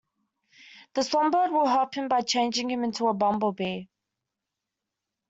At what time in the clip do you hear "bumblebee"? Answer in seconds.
3.13-3.85